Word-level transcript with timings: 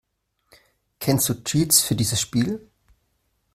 Kennst 0.99 1.29
du 1.29 1.35
Cheats 1.43 1.81
für 1.83 1.93
dieses 1.93 2.19
Spiel? 2.19 2.67